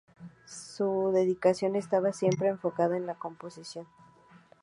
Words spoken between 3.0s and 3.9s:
la composición.